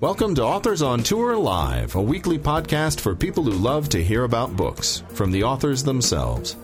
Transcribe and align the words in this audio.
Welcome 0.00 0.36
to 0.36 0.44
Authors 0.44 0.80
on 0.80 1.02
Tour 1.02 1.36
Live, 1.36 1.96
a 1.96 2.00
weekly 2.00 2.38
podcast 2.38 3.00
for 3.00 3.16
people 3.16 3.42
who 3.42 3.50
love 3.50 3.88
to 3.88 4.00
hear 4.00 4.22
about 4.22 4.54
books 4.54 5.02
from 5.08 5.32
the 5.32 5.42
authors 5.42 5.82
themselves. 5.82 6.54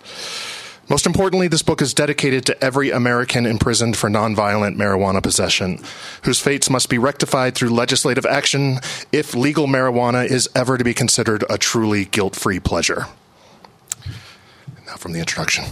Most 0.90 1.06
importantly, 1.06 1.48
this 1.48 1.64
book 1.64 1.82
is 1.82 1.94
dedicated 1.94 2.46
to 2.46 2.64
every 2.64 2.92
American 2.92 3.46
imprisoned 3.46 3.96
for 3.96 4.10
nonviolent 4.10 4.76
marijuana 4.76 5.24
possession, 5.24 5.80
whose 6.24 6.42
fates 6.42 6.70
must 6.70 6.90
be 6.90 6.98
rectified 6.98 7.56
through 7.56 7.70
legislative 7.70 8.26
action 8.26 8.80
if 9.14 9.34
legal 9.34 9.68
marijuana 9.68 10.26
is 10.26 10.50
ever 10.54 10.78
to 10.78 10.84
be 10.84 10.94
considered 10.94 11.46
a 11.50 11.58
truly 11.58 12.04
guilt 12.04 12.36
free 12.36 12.60
pleasure. 12.60 13.06
Now, 14.88 14.96
from 14.96 15.12
the 15.12 15.20
introduction. 15.20 15.66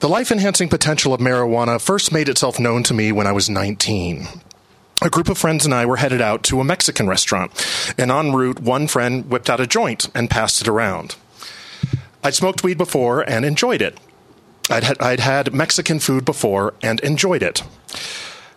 The 0.00 0.08
life 0.08 0.32
enhancing 0.32 0.68
potential 0.68 1.14
of 1.14 1.20
marijuana 1.20 1.80
first 1.80 2.12
made 2.12 2.28
itself 2.28 2.58
known 2.58 2.82
to 2.84 2.94
me 2.94 3.12
when 3.12 3.26
I 3.26 3.32
was 3.32 3.48
19. 3.48 4.26
A 5.00 5.10
group 5.10 5.28
of 5.28 5.38
friends 5.38 5.64
and 5.64 5.72
I 5.72 5.86
were 5.86 5.96
headed 5.96 6.20
out 6.20 6.42
to 6.44 6.60
a 6.60 6.64
Mexican 6.64 7.06
restaurant, 7.06 7.52
and 7.96 8.10
en 8.10 8.32
route, 8.32 8.58
one 8.58 8.88
friend 8.88 9.30
whipped 9.30 9.48
out 9.48 9.60
a 9.60 9.66
joint 9.66 10.08
and 10.12 10.28
passed 10.28 10.60
it 10.60 10.66
around. 10.66 11.14
I'd 12.24 12.34
smoked 12.34 12.64
weed 12.64 12.78
before 12.78 13.22
and 13.22 13.44
enjoyed 13.44 13.80
it. 13.80 13.96
I'd 14.68 14.82
had, 14.82 15.00
I'd 15.00 15.20
had 15.20 15.54
Mexican 15.54 16.00
food 16.00 16.24
before 16.24 16.74
and 16.82 16.98
enjoyed 17.00 17.44
it. 17.44 17.62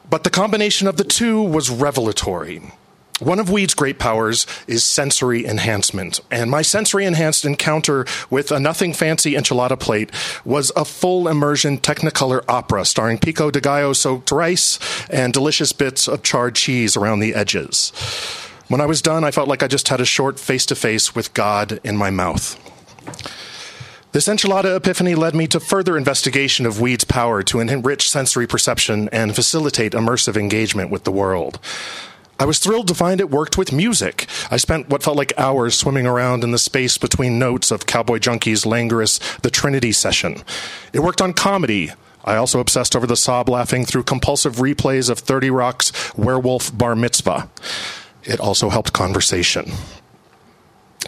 But 0.10 0.24
the 0.24 0.32
combination 0.32 0.88
of 0.88 0.98
the 0.98 1.04
two 1.04 1.42
was 1.44 1.70
revelatory. 1.70 2.62
One 3.22 3.38
of 3.38 3.52
weed's 3.52 3.76
great 3.76 4.00
powers 4.00 4.48
is 4.66 4.84
sensory 4.84 5.46
enhancement, 5.46 6.22
and 6.32 6.50
my 6.50 6.64
sensory 6.64 7.06
enhanced 7.06 7.46
encounter 7.46 8.08
with 8.32 8.52
a 8.52 8.60
nothing 8.60 8.94
fancy 8.94 9.34
enchilada 9.34 9.80
plate 9.80 10.10
was 10.44 10.72
a 10.76 10.86
full 10.86 11.28
immersion 11.28 11.78
Technicolor 11.78 12.44
opera 12.48 12.84
starring 12.84 13.20
pico 13.20 13.52
de 13.52 13.62
gallo 13.62 13.94
soaked 13.94 14.32
rice 14.32 14.80
and 15.08 15.34
delicious 15.34 15.72
bits 15.72 16.08
of 16.08 16.24
charred 16.24 16.56
cheese 16.56 16.98
around 16.98 17.20
the 17.20 17.36
edges. 17.36 17.92
When 18.70 18.82
I 18.82 18.88
was 18.88 19.04
done, 19.04 19.24
I 19.24 19.30
felt 19.30 19.48
like 19.48 19.62
I 19.62 19.68
just 19.68 19.90
had 19.90 20.02
a 20.02 20.06
short 20.06 20.40
face 20.40 20.66
to 20.66 20.76
face 20.76 21.14
with 21.14 21.36
God 21.36 21.80
in 21.84 21.98
my 21.98 22.10
mouth. 22.10 22.58
This 24.14 24.28
enchilada 24.28 24.76
epiphany 24.76 25.14
led 25.14 25.36
me 25.36 25.46
to 25.48 25.60
further 25.60 25.96
investigation 25.96 26.66
of 26.66 26.82
weed's 26.82 27.04
power 27.04 27.44
to 27.44 27.60
enrich 27.60 28.10
sensory 28.10 28.48
perception 28.48 29.10
and 29.10 29.36
facilitate 29.36 29.92
immersive 29.92 30.38
engagement 30.38 30.90
with 30.90 31.04
the 31.04 31.12
world. 31.12 31.60
I 32.42 32.46
was 32.46 32.58
thrilled 32.58 32.88
to 32.88 32.96
find 32.96 33.22
it 33.22 33.30
worked 33.30 33.56
with 33.56 33.72
music. 33.72 34.26
I 34.50 34.58
spent 34.58 34.90
what 34.90 35.04
felt 35.04 35.16
like 35.16 35.32
hours 35.38 35.78
swimming 35.78 36.08
around 36.08 36.44
in 36.44 36.50
the 36.50 36.58
space 36.58 36.98
between 36.98 37.38
notes 37.38 37.70
of 37.70 37.86
Cowboy 37.86 38.18
Junkie's 38.18 38.66
languorous 38.66 39.20
The 39.44 39.52
Trinity 39.52 39.92
session. 39.92 40.38
It 40.92 41.02
worked 41.02 41.22
on 41.22 41.34
comedy. 41.34 41.92
I 42.26 42.38
also 42.38 42.60
obsessed 42.60 42.96
over 42.96 43.06
the 43.06 43.16
sob 43.16 43.48
laughing 43.48 43.86
through 43.86 44.06
compulsive 44.06 44.56
replays 44.56 45.08
of 45.08 45.20
30 45.20 45.52
Rock's 45.52 46.18
Werewolf 46.18 46.76
Bar 46.76 46.96
Mitzvah. 46.96 47.48
It 48.24 48.40
also 48.40 48.70
helped 48.70 48.92
conversation. 48.92 49.72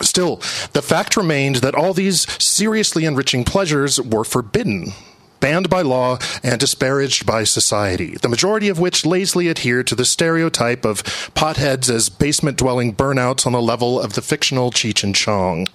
Still, 0.04 0.36
the 0.74 0.84
fact 0.84 1.18
remained 1.18 1.56
that 1.58 1.74
all 1.74 1.96
these 1.96 2.32
seriously 2.40 3.06
enriching 3.06 3.44
pleasures 3.44 4.00
were 4.00 4.24
forbidden 4.24 4.94
banned 5.44 5.70
by 5.70 5.82
law 5.82 6.18
and 6.42 6.58
disparaged 6.58 7.26
by 7.26 7.44
society, 7.44 8.16
the 8.22 8.30
majority 8.30 8.70
of 8.70 8.80
which 8.80 9.06
lazily 9.06 9.50
adhere 9.50 9.84
to 9.84 9.94
the 9.94 10.06
stereotype 10.06 10.86
of 10.86 11.04
potheads 11.36 11.90
as 11.90 12.08
basement 12.08 12.56
dwelling 12.56 12.96
burnouts 12.96 13.46
on 13.46 13.52
the 13.52 13.62
level 13.62 14.00
of 14.00 14.14
the 14.14 14.22
fictional 14.22 14.72
Cheech 14.72 15.04
and 15.04 15.14
Chong. 15.14 15.68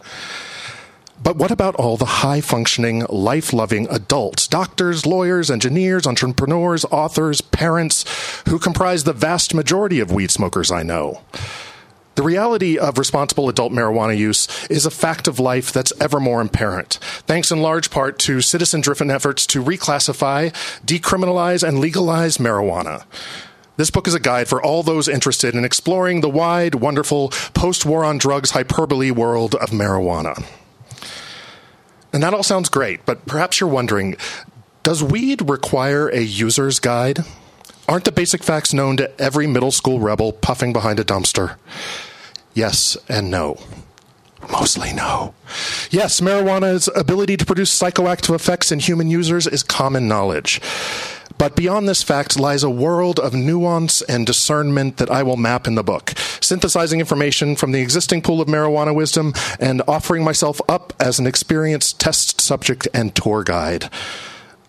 But 1.22 1.36
what 1.36 1.50
about 1.50 1.74
all 1.74 1.98
the 1.98 2.22
high 2.24 2.40
functioning, 2.40 3.04
life 3.10 3.52
loving 3.52 3.86
adults, 3.90 4.48
doctors, 4.48 5.04
lawyers, 5.04 5.50
engineers, 5.50 6.06
entrepreneurs, 6.06 6.86
authors, 6.86 7.42
parents, 7.42 8.06
who 8.48 8.58
comprise 8.58 9.04
the 9.04 9.12
vast 9.12 9.52
majority 9.52 10.00
of 10.00 10.10
weed 10.10 10.30
smokers 10.30 10.70
I 10.70 10.82
know? 10.82 11.20
The 12.18 12.24
reality 12.24 12.76
of 12.76 12.98
responsible 12.98 13.48
adult 13.48 13.70
marijuana 13.70 14.18
use 14.18 14.48
is 14.68 14.84
a 14.84 14.90
fact 14.90 15.28
of 15.28 15.38
life 15.38 15.70
that's 15.70 15.92
ever 16.00 16.18
more 16.18 16.42
apparent, 16.42 16.94
thanks 17.28 17.52
in 17.52 17.62
large 17.62 17.92
part 17.92 18.18
to 18.18 18.40
citizen 18.40 18.80
driven 18.80 19.08
efforts 19.08 19.46
to 19.46 19.62
reclassify, 19.62 20.52
decriminalize, 20.84 21.62
and 21.62 21.78
legalize 21.78 22.38
marijuana. 22.38 23.04
This 23.76 23.92
book 23.92 24.08
is 24.08 24.14
a 24.14 24.18
guide 24.18 24.48
for 24.48 24.60
all 24.60 24.82
those 24.82 25.06
interested 25.06 25.54
in 25.54 25.64
exploring 25.64 26.20
the 26.20 26.28
wide, 26.28 26.74
wonderful, 26.74 27.28
post 27.54 27.86
war 27.86 28.04
on 28.04 28.18
drugs 28.18 28.50
hyperbole 28.50 29.12
world 29.12 29.54
of 29.54 29.70
marijuana. 29.70 30.44
And 32.12 32.20
that 32.24 32.34
all 32.34 32.42
sounds 32.42 32.68
great, 32.68 33.06
but 33.06 33.26
perhaps 33.26 33.60
you're 33.60 33.70
wondering 33.70 34.16
does 34.82 35.04
weed 35.04 35.48
require 35.48 36.08
a 36.08 36.22
user's 36.22 36.80
guide? 36.80 37.20
Aren't 37.88 38.06
the 38.06 38.12
basic 38.12 38.42
facts 38.42 38.74
known 38.74 38.96
to 38.96 39.20
every 39.20 39.46
middle 39.46 39.70
school 39.70 40.00
rebel 40.00 40.32
puffing 40.32 40.72
behind 40.72 40.98
a 40.98 41.04
dumpster? 41.04 41.54
Yes 42.54 42.96
and 43.08 43.30
no. 43.30 43.58
Mostly 44.50 44.92
no. 44.92 45.34
Yes, 45.90 46.20
marijuana's 46.20 46.88
ability 46.94 47.36
to 47.36 47.44
produce 47.44 47.76
psychoactive 47.76 48.34
effects 48.34 48.72
in 48.72 48.78
human 48.78 49.10
users 49.10 49.46
is 49.46 49.62
common 49.62 50.08
knowledge. 50.08 50.60
But 51.38 51.54
beyond 51.54 51.88
this 51.88 52.02
fact 52.02 52.38
lies 52.38 52.64
a 52.64 52.70
world 52.70 53.20
of 53.20 53.32
nuance 53.32 54.02
and 54.02 54.26
discernment 54.26 54.96
that 54.96 55.10
I 55.10 55.22
will 55.22 55.36
map 55.36 55.68
in 55.68 55.76
the 55.76 55.84
book, 55.84 56.14
synthesizing 56.40 56.98
information 56.98 57.54
from 57.54 57.70
the 57.70 57.80
existing 57.80 58.22
pool 58.22 58.40
of 58.40 58.48
marijuana 58.48 58.94
wisdom 58.94 59.34
and 59.60 59.82
offering 59.86 60.24
myself 60.24 60.60
up 60.68 60.92
as 60.98 61.20
an 61.20 61.28
experienced 61.28 62.00
test 62.00 62.40
subject 62.40 62.88
and 62.92 63.14
tour 63.14 63.44
guide. 63.44 63.88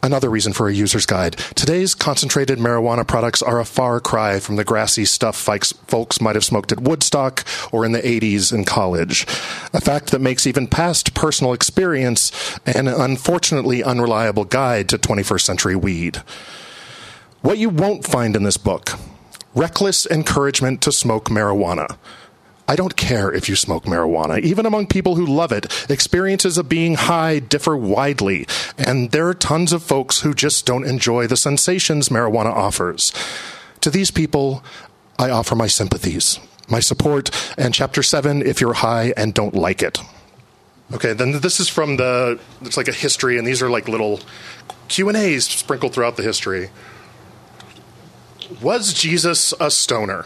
Another 0.01 0.29
reason 0.29 0.53
for 0.53 0.69
a 0.69 0.73
user's 0.73 1.05
guide. 1.05 1.33
Today's 1.55 1.93
concentrated 1.93 2.57
marijuana 2.57 3.05
products 3.05 3.41
are 3.41 3.59
a 3.59 3.65
far 3.65 3.99
cry 3.99 4.39
from 4.39 4.55
the 4.55 4.63
grassy 4.63 5.03
stuff 5.03 5.35
folks 5.35 6.21
might 6.21 6.35
have 6.35 6.45
smoked 6.45 6.71
at 6.71 6.79
Woodstock 6.79 7.45
or 7.73 7.85
in 7.85 7.91
the 7.91 8.01
80s 8.01 8.53
in 8.53 8.63
college. 8.63 9.23
A 9.73 9.81
fact 9.81 10.11
that 10.11 10.21
makes 10.21 10.47
even 10.47 10.67
past 10.67 11.13
personal 11.13 11.51
experience 11.51 12.31
an 12.65 12.87
unfortunately 12.87 13.83
unreliable 13.83 14.45
guide 14.45 14.87
to 14.89 14.97
21st 14.97 15.41
century 15.41 15.75
weed. 15.75 16.23
What 17.41 17.57
you 17.57 17.67
won't 17.69 18.05
find 18.05 18.37
in 18.37 18.43
this 18.43 18.57
book 18.57 18.91
reckless 19.53 20.05
encouragement 20.05 20.81
to 20.81 20.91
smoke 20.91 21.25
marijuana. 21.25 21.97
I 22.69 22.75
don't 22.75 22.95
care 22.95 23.33
if 23.33 23.49
you 23.49 23.55
smoke 23.55 23.85
marijuana. 23.85 24.39
Even 24.41 24.67
among 24.67 24.85
people 24.85 25.15
who 25.15 25.25
love 25.25 25.51
it, 25.51 25.89
experiences 25.89 26.55
of 26.59 26.69
being 26.69 26.93
high 26.93 27.39
differ 27.39 27.75
widely, 27.75 28.45
and 28.77 29.09
there 29.09 29.27
are 29.27 29.33
tons 29.33 29.73
of 29.73 29.81
folks 29.81 30.21
who 30.21 30.35
just 30.35 30.67
don't 30.67 30.85
enjoy 30.85 31.25
the 31.25 31.35
sensations 31.35 32.09
marijuana 32.09 32.53
offers. 32.53 33.11
To 33.81 33.89
these 33.89 34.11
people, 34.11 34.63
I 35.17 35.31
offer 35.31 35.55
my 35.55 35.65
sympathies. 35.65 36.39
my 36.69 36.79
support, 36.79 37.31
and 37.57 37.73
chapter 37.73 38.03
7, 38.03 38.41
if 38.41 38.61
you're 38.61 38.73
high 38.73 39.13
and 39.17 39.33
don't 39.33 39.55
like 39.55 39.81
it. 39.81 39.99
Okay, 40.93 41.13
then 41.13 41.39
this 41.41 41.59
is 41.59 41.69
from 41.69 41.97
the, 41.97 42.39
it's 42.61 42.77
like 42.77 42.87
a 42.87 42.93
history, 42.93 43.37
and 43.37 43.45
these 43.45 43.61
are 43.61 43.69
like 43.69 43.87
little 43.87 44.19
Q&As 44.87 45.45
sprinkled 45.45 45.93
throughout 45.93 46.17
the 46.17 46.23
history. 46.23 46.69
Was 48.61 48.93
Jesus 48.93 49.53
a 49.59 49.69
stoner? 49.69 50.25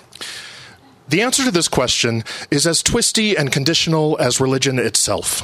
The 1.14 1.22
answer 1.22 1.44
to 1.44 1.52
this 1.52 1.68
question 1.68 2.24
is 2.50 2.66
as 2.66 2.82
twisty 2.82 3.38
and 3.38 3.52
conditional 3.52 4.18
as 4.20 4.40
religion 4.40 4.80
itself. 4.80 5.44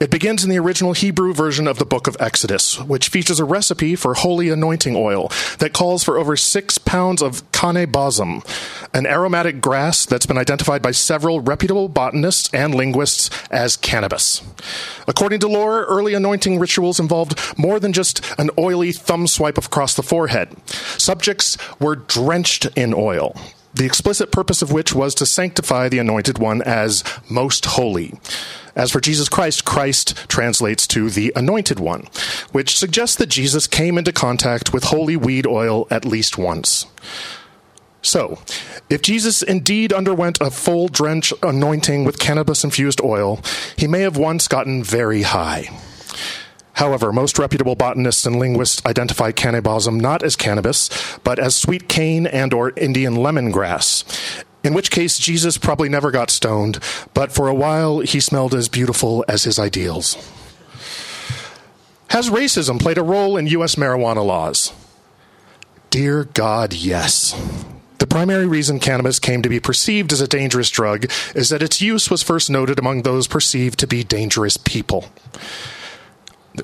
It 0.00 0.10
begins 0.10 0.42
in 0.42 0.50
the 0.50 0.58
original 0.58 0.92
Hebrew 0.92 1.32
version 1.32 1.68
of 1.68 1.78
the 1.78 1.84
book 1.84 2.08
of 2.08 2.16
Exodus, 2.18 2.80
which 2.80 3.06
features 3.06 3.38
a 3.38 3.44
recipe 3.44 3.94
for 3.94 4.14
holy 4.14 4.48
anointing 4.48 4.96
oil 4.96 5.30
that 5.60 5.72
calls 5.72 6.02
for 6.02 6.18
over 6.18 6.34
six 6.34 6.78
pounds 6.78 7.22
of 7.22 7.48
kaneh 7.52 7.86
bosm, 7.86 8.42
an 8.92 9.06
aromatic 9.06 9.60
grass 9.60 10.04
that's 10.04 10.26
been 10.26 10.36
identified 10.36 10.82
by 10.82 10.90
several 10.90 11.42
reputable 11.42 11.88
botanists 11.88 12.52
and 12.52 12.74
linguists 12.74 13.30
as 13.52 13.76
cannabis. 13.76 14.42
According 15.06 15.38
to 15.40 15.48
lore, 15.48 15.84
early 15.84 16.14
anointing 16.14 16.58
rituals 16.58 16.98
involved 16.98 17.38
more 17.56 17.78
than 17.78 17.92
just 17.92 18.20
an 18.36 18.50
oily 18.58 18.90
thumb 18.90 19.28
swipe 19.28 19.58
across 19.58 19.94
the 19.94 20.02
forehead. 20.02 20.56
Subjects 20.66 21.56
were 21.78 21.94
drenched 21.94 22.66
in 22.76 22.92
oil, 22.92 23.36
the 23.74 23.86
explicit 23.86 24.32
purpose 24.32 24.62
of 24.62 24.72
which 24.72 24.94
was 24.94 25.14
to 25.16 25.26
sanctify 25.26 25.88
the 25.88 25.98
anointed 25.98 26.38
one 26.38 26.62
as 26.62 27.04
most 27.30 27.64
holy. 27.64 28.14
As 28.74 28.92
for 28.92 29.00
Jesus 29.00 29.28
Christ, 29.28 29.64
Christ 29.64 30.14
translates 30.28 30.86
to 30.88 31.10
the 31.10 31.32
anointed 31.34 31.80
one, 31.80 32.06
which 32.52 32.78
suggests 32.78 33.16
that 33.16 33.28
Jesus 33.28 33.66
came 33.66 33.98
into 33.98 34.12
contact 34.12 34.72
with 34.72 34.84
holy 34.84 35.16
weed 35.16 35.46
oil 35.46 35.86
at 35.90 36.04
least 36.04 36.38
once. 36.38 36.86
So, 38.02 38.38
if 38.88 39.02
Jesus 39.02 39.42
indeed 39.42 39.92
underwent 39.92 40.40
a 40.40 40.50
full 40.50 40.88
drench 40.88 41.32
anointing 41.42 42.04
with 42.04 42.20
cannabis 42.20 42.62
infused 42.62 43.00
oil, 43.02 43.40
he 43.76 43.88
may 43.88 44.00
have 44.00 44.16
once 44.16 44.46
gotten 44.46 44.84
very 44.84 45.22
high. 45.22 45.68
However, 46.78 47.12
most 47.12 47.40
reputable 47.40 47.74
botanists 47.74 48.24
and 48.24 48.36
linguists 48.36 48.80
identify 48.86 49.32
kaneh 49.32 49.64
bosm 49.64 49.98
not 49.98 50.22
as 50.22 50.36
cannabis, 50.36 50.88
but 51.24 51.40
as 51.40 51.56
sweet 51.56 51.88
cane 51.88 52.24
and 52.24 52.54
or 52.54 52.72
Indian 52.76 53.16
lemongrass 53.16 54.04
in 54.62 54.74
which 54.74 54.92
case 54.92 55.18
Jesus 55.18 55.58
probably 55.58 55.88
never 55.88 56.12
got 56.12 56.30
stoned, 56.30 56.78
but 57.14 57.32
for 57.32 57.48
a 57.48 57.54
while 57.54 58.00
he 58.00 58.20
smelled 58.20 58.54
as 58.54 58.68
beautiful 58.68 59.24
as 59.26 59.42
his 59.42 59.58
ideals. 59.58 60.16
Has 62.10 62.30
racism 62.30 62.80
played 62.80 62.98
a 62.98 63.02
role 63.02 63.36
in 63.36 63.48
U.S. 63.48 63.74
marijuana 63.74 64.24
laws? 64.24 64.72
Dear 65.90 66.24
God, 66.24 66.72
yes. 66.72 67.34
The 67.98 68.06
primary 68.06 68.46
reason 68.46 68.78
cannabis 68.78 69.18
came 69.18 69.42
to 69.42 69.48
be 69.48 69.58
perceived 69.58 70.12
as 70.12 70.20
a 70.20 70.28
dangerous 70.28 70.70
drug 70.70 71.10
is 71.34 71.48
that 71.48 71.62
its 71.62 71.80
use 71.80 72.08
was 72.08 72.22
first 72.22 72.50
noted 72.50 72.78
among 72.78 73.02
those 73.02 73.26
perceived 73.26 73.80
to 73.80 73.88
be 73.88 74.04
dangerous 74.04 74.56
people 74.56 75.06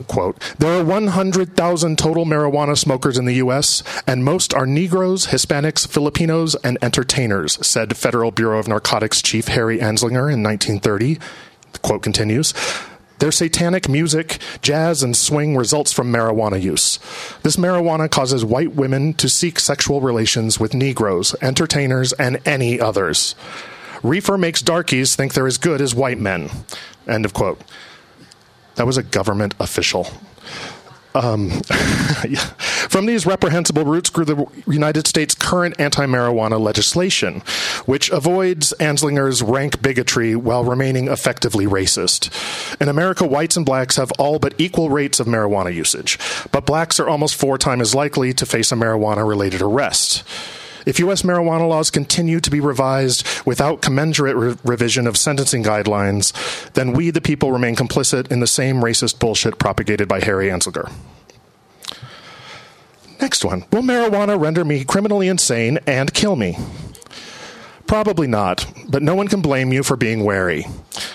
quote, 0.08 0.40
there 0.58 0.78
are 0.78 0.84
100,000 0.84 1.98
total 1.98 2.24
marijuana 2.24 2.76
smokers 2.76 3.18
in 3.18 3.24
the 3.24 3.34
U.S., 3.34 3.82
and 4.06 4.24
most 4.24 4.52
are 4.54 4.66
Negroes, 4.66 5.26
Hispanics, 5.26 5.86
Filipinos, 5.86 6.54
and 6.56 6.78
entertainers, 6.82 7.64
said 7.66 7.96
Federal 7.96 8.30
Bureau 8.30 8.58
of 8.58 8.68
Narcotics 8.68 9.22
Chief 9.22 9.48
Harry 9.48 9.78
Anslinger 9.78 10.32
in 10.32 10.42
1930. 10.42 11.18
The 11.72 11.78
quote 11.80 12.02
continues. 12.02 12.54
Their 13.18 13.30
satanic 13.30 13.88
music, 13.88 14.38
jazz, 14.60 15.02
and 15.02 15.16
swing 15.16 15.56
results 15.56 15.92
from 15.92 16.12
marijuana 16.12 16.60
use. 16.60 16.98
This 17.42 17.56
marijuana 17.56 18.10
causes 18.10 18.44
white 18.44 18.74
women 18.74 19.14
to 19.14 19.28
seek 19.28 19.60
sexual 19.60 20.00
relations 20.00 20.58
with 20.58 20.74
Negroes, 20.74 21.34
entertainers, 21.40 22.12
and 22.14 22.40
any 22.44 22.80
others. 22.80 23.34
Reefer 24.02 24.36
makes 24.36 24.60
darkies 24.60 25.14
think 25.16 25.32
they're 25.32 25.46
as 25.46 25.58
good 25.58 25.80
as 25.80 25.94
white 25.94 26.18
men. 26.18 26.50
End 27.08 27.24
of 27.24 27.32
quote. 27.32 27.60
That 28.76 28.86
was 28.86 28.96
a 28.96 29.02
government 29.02 29.54
official. 29.60 30.08
Um, 31.14 31.50
from 32.88 33.06
these 33.06 33.24
reprehensible 33.24 33.84
roots 33.84 34.10
grew 34.10 34.24
the 34.24 34.46
United 34.66 35.06
States' 35.06 35.34
current 35.34 35.76
anti 35.78 36.06
marijuana 36.06 36.60
legislation, 36.60 37.40
which 37.86 38.10
avoids 38.10 38.74
Anslinger's 38.80 39.40
rank 39.40 39.80
bigotry 39.80 40.34
while 40.34 40.64
remaining 40.64 41.06
effectively 41.06 41.66
racist. 41.66 42.30
In 42.80 42.88
America, 42.88 43.24
whites 43.24 43.56
and 43.56 43.64
blacks 43.64 43.96
have 43.96 44.10
all 44.18 44.40
but 44.40 44.54
equal 44.58 44.90
rates 44.90 45.20
of 45.20 45.28
marijuana 45.28 45.72
usage, 45.72 46.18
but 46.50 46.66
blacks 46.66 46.98
are 46.98 47.08
almost 47.08 47.36
four 47.36 47.58
times 47.58 47.82
as 47.82 47.94
likely 47.94 48.32
to 48.32 48.44
face 48.44 48.72
a 48.72 48.74
marijuana 48.74 49.26
related 49.26 49.62
arrest. 49.62 50.24
If 50.86 50.98
U.S. 51.00 51.22
marijuana 51.22 51.68
laws 51.68 51.90
continue 51.90 52.40
to 52.40 52.50
be 52.50 52.60
revised 52.60 53.26
without 53.46 53.82
commensurate 53.82 54.36
re- 54.36 54.56
revision 54.64 55.06
of 55.06 55.16
sentencing 55.16 55.64
guidelines, 55.64 56.32
then 56.72 56.92
we, 56.92 57.10
the 57.10 57.20
people, 57.20 57.52
remain 57.52 57.76
complicit 57.76 58.30
in 58.30 58.40
the 58.40 58.46
same 58.46 58.76
racist 58.76 59.18
bullshit 59.18 59.58
propagated 59.58 60.08
by 60.08 60.20
Harry 60.20 60.48
Anslinger. 60.48 60.92
Next 63.20 63.44
one 63.44 63.64
Will 63.72 63.82
marijuana 63.82 64.40
render 64.40 64.64
me 64.64 64.84
criminally 64.84 65.28
insane 65.28 65.78
and 65.86 66.12
kill 66.12 66.36
me? 66.36 66.58
Probably 67.86 68.26
not, 68.26 68.66
but 68.88 69.02
no 69.02 69.14
one 69.14 69.28
can 69.28 69.42
blame 69.42 69.72
you 69.72 69.82
for 69.82 69.96
being 69.96 70.24
wary. 70.24 70.66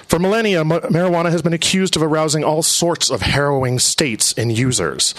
For 0.07 0.19
millennia, 0.19 0.63
marijuana 0.63 1.31
has 1.31 1.41
been 1.41 1.53
accused 1.53 1.95
of 1.95 2.03
arousing 2.03 2.43
all 2.43 2.63
sorts 2.63 3.09
of 3.09 3.21
harrowing 3.21 3.79
states 3.79 4.33
in 4.33 4.49
users. 4.49 5.13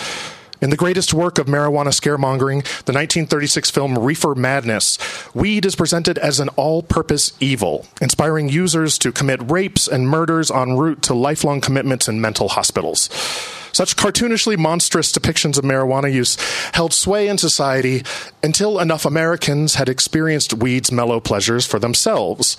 In 0.60 0.68
the 0.68 0.76
greatest 0.76 1.14
work 1.14 1.38
of 1.38 1.46
marijuana 1.46 1.88
scaremongering, 1.88 2.62
the 2.84 2.92
1936 2.92 3.70
film 3.70 3.98
Reefer 3.98 4.34
Madness, 4.34 4.98
weed 5.34 5.64
is 5.64 5.74
presented 5.74 6.18
as 6.18 6.38
an 6.38 6.50
all 6.50 6.82
purpose 6.82 7.32
evil, 7.40 7.86
inspiring 8.02 8.50
users 8.50 8.98
to 8.98 9.10
commit 9.10 9.50
rapes 9.50 9.88
and 9.88 10.06
murders 10.06 10.50
en 10.50 10.76
route 10.76 11.00
to 11.02 11.14
lifelong 11.14 11.62
commitments 11.62 12.08
in 12.08 12.20
mental 12.20 12.50
hospitals. 12.50 13.08
Such 13.72 13.96
cartoonishly 13.96 14.58
monstrous 14.58 15.12
depictions 15.12 15.56
of 15.56 15.64
marijuana 15.64 16.12
use 16.12 16.36
held 16.74 16.92
sway 16.92 17.28
in 17.28 17.38
society 17.38 18.02
until 18.42 18.80
enough 18.80 19.06
Americans 19.06 19.76
had 19.76 19.88
experienced 19.88 20.52
weed's 20.52 20.92
mellow 20.92 21.20
pleasures 21.20 21.64
for 21.64 21.78
themselves. 21.78 22.58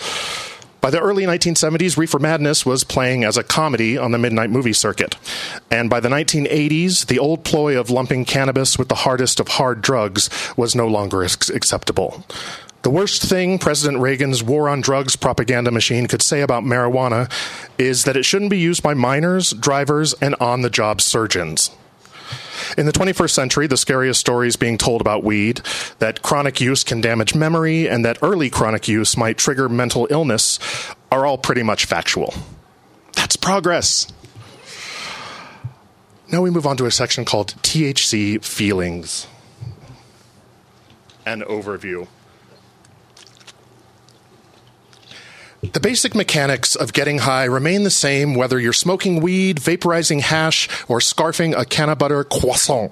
By 0.81 0.89
the 0.89 0.99
early 0.99 1.25
1970s, 1.25 1.95
Reefer 1.95 2.17
Madness 2.17 2.65
was 2.65 2.83
playing 2.83 3.23
as 3.23 3.37
a 3.37 3.43
comedy 3.43 3.99
on 3.99 4.11
the 4.11 4.17
midnight 4.17 4.49
movie 4.49 4.73
circuit. 4.73 5.15
And 5.69 5.91
by 5.91 5.99
the 5.99 6.09
1980s, 6.09 7.05
the 7.05 7.19
old 7.19 7.43
ploy 7.43 7.79
of 7.79 7.91
lumping 7.91 8.25
cannabis 8.25 8.79
with 8.79 8.89
the 8.89 8.95
hardest 8.95 9.39
of 9.39 9.47
hard 9.47 9.83
drugs 9.83 10.27
was 10.57 10.73
no 10.73 10.87
longer 10.87 11.21
acceptable. 11.21 12.25
The 12.81 12.89
worst 12.89 13.21
thing 13.21 13.59
President 13.59 14.01
Reagan's 14.01 14.41
war 14.41 14.67
on 14.67 14.81
drugs 14.81 15.15
propaganda 15.15 15.69
machine 15.69 16.07
could 16.07 16.23
say 16.23 16.41
about 16.41 16.63
marijuana 16.63 17.31
is 17.77 18.05
that 18.05 18.17
it 18.17 18.25
shouldn't 18.25 18.49
be 18.49 18.57
used 18.57 18.81
by 18.81 18.95
minors, 18.95 19.51
drivers, 19.51 20.13
and 20.13 20.33
on 20.39 20.63
the 20.63 20.69
job 20.71 20.99
surgeons. 20.99 21.69
In 22.77 22.85
the 22.85 22.91
21st 22.91 23.31
century, 23.31 23.67
the 23.67 23.77
scariest 23.77 24.19
stories 24.19 24.55
being 24.55 24.77
told 24.77 25.01
about 25.01 25.23
weed 25.23 25.61
that 25.99 26.21
chronic 26.21 26.61
use 26.61 26.83
can 26.83 27.01
damage 27.01 27.35
memory 27.35 27.87
and 27.87 28.05
that 28.05 28.17
early 28.21 28.49
chronic 28.49 28.87
use 28.87 29.17
might 29.17 29.37
trigger 29.37 29.69
mental 29.69 30.07
illness 30.09 30.59
are 31.11 31.25
all 31.25 31.37
pretty 31.37 31.63
much 31.63 31.85
factual. 31.85 32.33
That's 33.15 33.35
progress. 33.35 34.07
Now 36.31 36.41
we 36.41 36.49
move 36.49 36.65
on 36.65 36.77
to 36.77 36.85
a 36.85 36.91
section 36.91 37.25
called 37.25 37.55
THC 37.61 38.43
Feelings. 38.43 39.27
An 41.25 41.41
overview. 41.41 42.07
The 45.61 45.79
basic 45.79 46.15
mechanics 46.15 46.75
of 46.75 46.91
getting 46.91 47.19
high 47.19 47.45
remain 47.45 47.83
the 47.83 47.91
same 47.91 48.33
whether 48.33 48.59
you're 48.59 48.73
smoking 48.73 49.21
weed, 49.21 49.59
vaporizing 49.59 50.21
hash, 50.21 50.67
or 50.87 50.97
scarfing 50.97 51.55
a 51.55 51.65
canna 51.65 51.95
butter 51.95 52.23
croissant. 52.23 52.91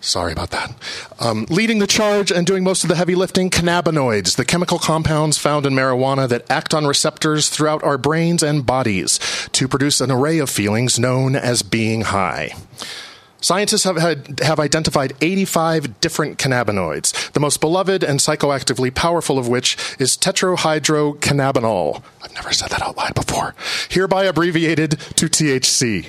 Sorry 0.00 0.32
about 0.32 0.50
that. 0.50 0.74
Um, 1.20 1.46
leading 1.50 1.78
the 1.78 1.86
charge 1.86 2.32
and 2.32 2.44
doing 2.46 2.64
most 2.64 2.84
of 2.84 2.88
the 2.88 2.96
heavy 2.96 3.14
lifting, 3.14 3.50
cannabinoids, 3.50 4.36
the 4.36 4.44
chemical 4.44 4.78
compounds 4.78 5.38
found 5.38 5.64
in 5.66 5.74
marijuana 5.74 6.28
that 6.28 6.50
act 6.50 6.74
on 6.74 6.86
receptors 6.86 7.50
throughout 7.50 7.84
our 7.84 7.98
brains 7.98 8.42
and 8.42 8.66
bodies 8.66 9.20
to 9.52 9.68
produce 9.68 10.00
an 10.00 10.10
array 10.10 10.38
of 10.38 10.50
feelings 10.50 10.98
known 10.98 11.36
as 11.36 11.62
being 11.62 12.00
high. 12.00 12.52
Scientists 13.42 13.84
have, 13.84 13.96
had, 13.96 14.40
have 14.40 14.58
identified 14.58 15.12
85 15.20 16.00
different 16.00 16.38
cannabinoids, 16.38 17.32
the 17.32 17.40
most 17.40 17.60
beloved 17.60 18.02
and 18.02 18.20
psychoactively 18.20 18.94
powerful 18.94 19.38
of 19.38 19.48
which 19.48 19.76
is 19.98 20.16
tetrahydrocannabinol. 20.16 22.02
I've 22.22 22.34
never 22.34 22.52
said 22.52 22.70
that 22.70 22.80
out 22.82 22.96
loud 22.96 23.14
before. 23.14 23.54
Hereby 23.90 24.24
abbreviated 24.24 24.92
to 24.92 25.26
THC. 25.26 26.06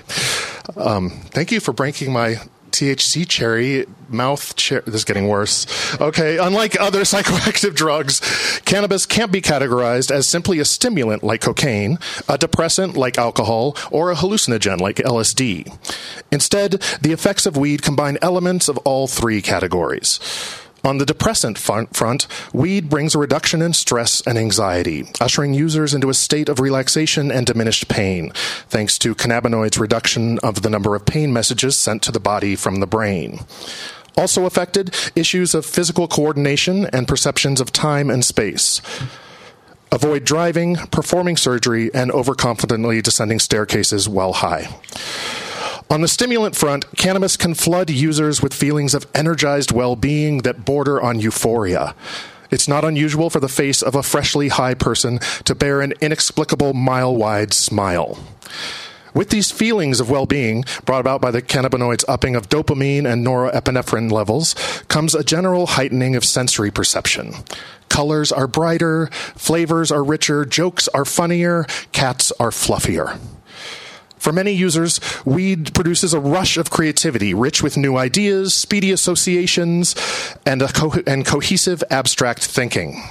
Um, 0.78 1.10
thank 1.32 1.52
you 1.52 1.60
for 1.60 1.74
breaking 1.74 2.14
my 2.14 2.38
THC 2.74 3.28
cherry 3.28 3.86
mouth 4.10 4.56
cherry. 4.56 4.84
This 4.86 4.96
is 4.96 5.06
getting 5.06 5.28
worse. 5.28 5.66
Okay, 6.02 6.38
unlike 6.38 6.80
other 6.80 7.02
psychoactive 7.04 7.76
drugs, 7.76 8.20
cannabis 8.66 9.06
can't 9.06 9.32
be 9.32 9.42
categorized 9.42 10.12
as 10.12 10.28
simply 10.28 10.60
a 10.60 10.66
stimulant 10.66 11.24
like 11.24 11.42
cocaine, 11.42 12.00
a 12.28 12.38
depressant 12.38 12.98
like 12.98 13.18
alcohol, 13.18 13.78
or 13.92 14.12
a 14.12 14.16
hallucinogen 14.16 14.82
like 14.82 14.98
LSD. 14.98 15.72
Instead, 16.32 16.72
the 17.02 17.12
effects 17.12 17.46
of 17.46 17.56
weed 17.56 17.82
combine 17.82 18.18
elements 18.22 18.68
of 18.68 18.78
all 18.80 19.08
three 19.08 19.42
categories. 19.42 20.20
On 20.86 20.98
the 20.98 21.06
depressant 21.06 21.58
front, 21.58 22.28
weed 22.52 22.90
brings 22.90 23.16
a 23.16 23.20
reduction 23.20 23.62
in 23.62 23.72
stress 23.72 24.22
and 24.28 24.38
anxiety, 24.38 25.06
ushering 25.22 25.54
users 25.54 25.94
into 25.94 26.10
a 26.10 26.14
state 26.14 26.50
of 26.50 26.60
relaxation 26.60 27.32
and 27.32 27.46
diminished 27.46 27.88
pain, 27.88 28.32
thanks 28.68 28.98
to 29.00 29.16
cannabinoids' 29.16 29.80
reduction 29.80 30.40
of 30.40 30.62
the 30.62 30.70
number 30.70 30.94
of 30.94 31.06
pain 31.06 31.32
messages 31.32 31.78
sent 31.78 32.02
to 32.02 32.12
the 32.12 32.20
body 32.20 32.58
from 32.58 32.82
the 32.82 32.88
brain. 32.88 33.40
Also 34.18 34.46
affected, 34.46 34.94
issues 35.16 35.56
of 35.56 35.66
physical 35.66 36.06
coordination 36.06 36.86
and 36.88 37.08
perceptions 37.08 37.62
of 37.62 37.72
time 37.72 38.10
and 38.10 38.26
space. 38.26 38.82
Avoid 39.90 40.26
driving, 40.26 40.76
performing 40.76 41.38
surgery, 41.38 41.94
and 41.94 42.12
overconfidently 42.12 43.02
descending 43.02 43.40
staircases 43.40 44.10
while 44.10 44.34
high. 44.34 44.68
On 45.90 46.02
the 46.02 46.08
stimulant 46.08 46.56
front, 46.56 46.86
cannabis 46.96 47.38
can 47.38 47.54
flood 47.54 47.90
users 47.90 48.42
with 48.42 48.54
feelings 48.54 48.94
of 48.94 49.08
energized 49.14 49.72
well 49.72 49.96
being 49.96 50.40
that 50.40 50.66
border 50.66 51.02
on 51.02 51.20
euphoria. 51.20 51.96
It's 52.50 52.68
not 52.68 52.86
unusual 52.86 53.30
for 53.30 53.40
the 53.40 53.50
face 53.50 53.82
of 53.82 53.96
a 53.96 54.04
freshly 54.04 54.50
high 54.50 54.76
person 54.76 55.20
to 55.46 55.56
bear 55.56 55.82
an 55.82 55.94
inexplicable 56.02 56.74
mile 56.74 57.16
wide 57.16 57.54
smile. 57.54 58.20
With 59.14 59.30
these 59.30 59.52
feelings 59.52 60.00
of 60.00 60.10
well 60.10 60.26
being 60.26 60.64
brought 60.86 61.00
about 61.00 61.22
by 61.22 61.32
the 61.32 61.42
cannabinoids 61.42 62.06
upping 62.08 62.36
of 62.36 62.50
dopamine 62.50 63.12
and 63.12 63.26
norepinephrine 63.26 64.12
levels 64.12 64.56
comes 64.88 65.14
a 65.14 65.24
general 65.24 65.68
heightening 65.68 66.16
of 66.16 66.26
sensory 66.26 66.72
perception. 66.72 67.34
Colors 67.90 68.32
are 68.32 68.48
brighter, 68.48 69.08
flavors 69.36 69.92
are 69.92 70.04
richer, 70.04 70.46
jokes 70.46 70.88
are 70.90 71.06
funnier, 71.06 71.66
cats 71.92 72.32
are 72.40 72.50
fluffier. 72.50 73.20
For 74.24 74.32
many 74.32 74.54
users, 74.54 75.02
weed 75.26 75.74
produces 75.74 76.14
a 76.14 76.20
rush 76.20 76.56
of 76.56 76.70
creativity, 76.70 77.34
rich 77.34 77.62
with 77.62 77.76
new 77.76 77.98
ideas, 77.98 78.54
speedy 78.54 78.90
associations, 78.94 79.96
and, 80.46 80.62
co- 80.74 81.04
and 81.06 81.26
cohesive 81.26 81.84
abstract 81.90 82.46
thinking. 82.46 83.04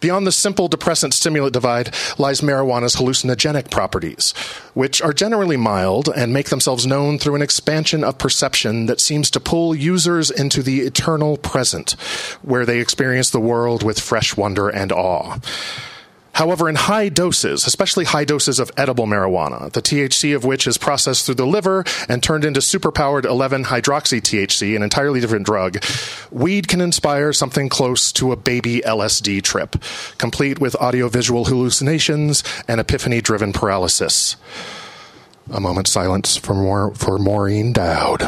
Beyond 0.00 0.26
the 0.26 0.32
simple 0.32 0.68
depressant 0.68 1.14
stimulant 1.14 1.54
divide 1.54 1.94
lies 2.18 2.42
marijuana's 2.42 2.96
hallucinogenic 2.96 3.70
properties, 3.70 4.32
which 4.74 5.00
are 5.00 5.14
generally 5.14 5.56
mild 5.56 6.10
and 6.14 6.34
make 6.34 6.50
themselves 6.50 6.86
known 6.86 7.18
through 7.18 7.36
an 7.36 7.40
expansion 7.40 8.04
of 8.04 8.18
perception 8.18 8.84
that 8.86 9.00
seems 9.00 9.30
to 9.30 9.40
pull 9.40 9.74
users 9.74 10.30
into 10.30 10.62
the 10.62 10.80
eternal 10.80 11.38
present, 11.38 11.92
where 12.42 12.66
they 12.66 12.80
experience 12.80 13.30
the 13.30 13.40
world 13.40 13.82
with 13.82 13.98
fresh 13.98 14.36
wonder 14.36 14.68
and 14.68 14.92
awe. 14.92 15.38
However, 16.34 16.68
in 16.68 16.76
high 16.76 17.08
doses, 17.08 17.66
especially 17.66 18.06
high 18.06 18.24
doses 18.24 18.58
of 18.58 18.70
edible 18.76 19.06
marijuana, 19.06 19.70
the 19.70 19.82
THC 19.82 20.34
of 20.34 20.44
which 20.44 20.66
is 20.66 20.78
processed 20.78 21.26
through 21.26 21.34
the 21.36 21.46
liver 21.46 21.84
and 22.08 22.22
turned 22.22 22.44
into 22.44 22.60
superpowered 22.60 23.24
11 23.24 23.64
hydroxy 23.64 24.20
THC, 24.20 24.74
an 24.74 24.82
entirely 24.82 25.20
different 25.20 25.44
drug, 25.44 25.84
weed 26.30 26.68
can 26.68 26.80
inspire 26.80 27.32
something 27.32 27.68
close 27.68 28.10
to 28.12 28.32
a 28.32 28.36
baby 28.36 28.80
LSD 28.80 29.42
trip, 29.42 29.76
complete 30.16 30.58
with 30.58 30.74
audiovisual 30.76 31.44
hallucinations 31.44 32.42
and 32.66 32.80
epiphany 32.80 33.20
driven 33.20 33.52
paralysis. 33.52 34.36
A 35.52 35.60
moment's 35.60 35.92
silence 35.92 36.36
for, 36.36 36.54
more, 36.54 36.94
for 36.94 37.18
Maureen 37.18 37.72
Dowd. 37.72 38.22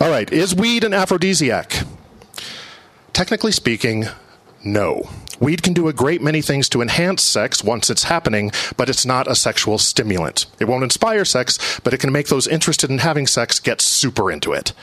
All 0.00 0.08
right, 0.10 0.32
is 0.32 0.54
weed 0.54 0.84
an 0.84 0.94
aphrodisiac? 0.94 1.84
Technically 3.12 3.52
speaking, 3.52 4.06
no. 4.64 5.08
Weed 5.40 5.62
can 5.62 5.72
do 5.72 5.88
a 5.88 5.94
great 5.94 6.20
many 6.20 6.42
things 6.42 6.68
to 6.68 6.82
enhance 6.82 7.22
sex 7.22 7.64
once 7.64 7.88
it's 7.88 8.04
happening, 8.04 8.52
but 8.76 8.90
it's 8.90 9.06
not 9.06 9.26
a 9.26 9.34
sexual 9.34 9.78
stimulant. 9.78 10.44
It 10.58 10.68
won't 10.68 10.84
inspire 10.84 11.24
sex, 11.24 11.80
but 11.82 11.94
it 11.94 12.00
can 12.00 12.12
make 12.12 12.28
those 12.28 12.46
interested 12.46 12.90
in 12.90 12.98
having 12.98 13.26
sex 13.26 13.58
get 13.58 13.80
super 13.80 14.30
into 14.30 14.52
it. 14.52 14.74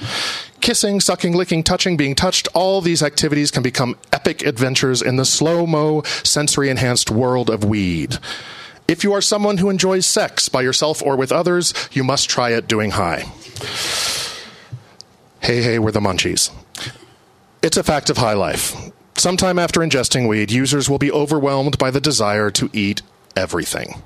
Kissing, 0.60 1.00
sucking, 1.00 1.34
licking, 1.34 1.62
touching, 1.62 1.96
being 1.96 2.15
touched, 2.15 2.48
all 2.55 2.81
these 2.81 3.03
activities 3.03 3.51
can 3.51 3.62
become 3.62 3.98
epic 4.12 4.43
adventures 4.43 5.03
in 5.03 5.17
the 5.17 5.25
slow 5.25 5.67
mo, 5.67 6.01
sensory 6.24 6.69
enhanced 6.69 7.12
world 7.12 7.51
of 7.51 7.63
weed. 7.63 8.17
If 8.88 9.03
you 9.03 9.13
are 9.13 9.22
someone 9.22 9.57
who 9.57 9.69
enjoys 9.69 10.07
sex 10.07 10.50
by 10.50 10.62
yourself 10.62 11.03
or 11.03 11.15
with 11.15 11.31
others, 11.31 11.74
you 11.91 12.03
must 12.03 12.29
try 12.29 12.51
it 12.51 12.67
doing 12.67 12.91
high. 12.91 13.25
Hey, 15.39 15.62
hey, 15.62 15.77
we're 15.77 15.91
the 15.91 16.00
munchies. 16.00 16.51
It's 17.62 17.77
a 17.77 17.84
fact 17.84 18.10
of 18.10 18.17
high 18.17 18.34
life. 18.34 18.75
Sometime 19.17 19.57
after 19.57 19.79
ingesting 19.79 20.27
weed, 20.27 20.51
users 20.51 20.88
will 20.88 21.00
be 21.00 21.12
overwhelmed 21.12 21.79
by 21.79 21.89
the 21.89 22.00
desire 22.00 22.51
to 22.51 22.69
eat 22.71 23.01
everything. 23.36 24.03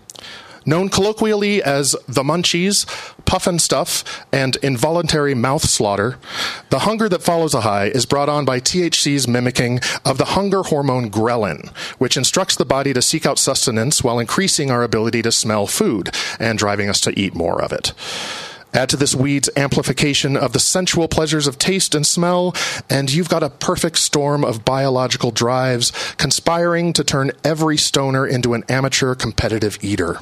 Known 0.66 0.88
colloquially 0.88 1.62
as 1.62 1.98
the 2.08 2.24
munchies, 2.24 2.86
puffin 3.26 3.60
stuff, 3.60 4.26
and 4.32 4.56
involuntary 4.58 5.36
mouth 5.36 5.68
slaughter, 5.68 6.18
the 6.70 6.80
hunger 6.80 7.10
that 7.10 7.24
follows 7.24 7.54
a 7.54 7.62
high 7.62 7.88
is 7.88 8.06
brought 8.06 8.30
on 8.30 8.46
by 8.46 8.62
THC's 8.62 9.28
mimicking 9.28 9.82
of 10.06 10.18
the 10.18 10.26
hunger 10.26 10.64
hormone 10.64 11.12
ghrelin, 11.12 11.70
which 11.98 12.16
instructs 12.16 12.56
the 12.56 12.64
body 12.64 12.94
to 12.94 13.02
seek 13.02 13.26
out 13.26 13.38
sustenance 13.38 14.02
while 14.02 14.18
increasing 14.18 14.72
our 14.72 14.82
ability 14.82 15.22
to 15.24 15.32
smell 15.32 15.68
food 15.68 16.16
and 16.40 16.58
driving 16.58 16.88
us 16.88 17.02
to 17.02 17.20
eat 17.20 17.36
more 17.36 17.62
of 17.62 17.74
it. 17.74 17.92
Add 18.74 18.90
to 18.90 18.98
this 18.98 19.14
weed's 19.14 19.50
amplification 19.58 20.38
of 20.38 20.54
the 20.54 20.60
sensual 20.60 21.08
pleasures 21.08 21.48
of 21.48 21.58
taste 21.58 21.94
and 21.94 22.06
smell, 22.06 22.56
and 22.90 23.12
you've 23.12 23.30
got 23.30 23.44
a 23.44 23.50
perfect 23.50 23.98
storm 23.98 24.46
of 24.46 24.64
biological 24.64 25.32
drives 25.32 25.92
conspiring 26.18 26.94
to 26.94 27.04
turn 27.04 27.32
every 27.44 27.78
stoner 27.78 28.26
into 28.26 28.54
an 28.54 28.64
amateur 28.70 29.14
competitive 29.14 29.78
eater. 29.82 30.20